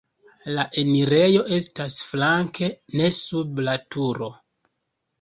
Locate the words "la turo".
3.71-4.35